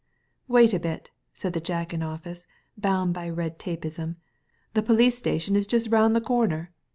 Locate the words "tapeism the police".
3.59-5.15